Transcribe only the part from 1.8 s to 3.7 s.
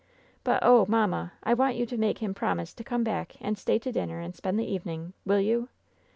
to make him promise to come back and